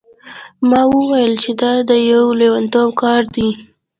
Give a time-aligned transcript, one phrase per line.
[0.69, 3.49] ما وویل چې دا د یو لیونتوب کار دی.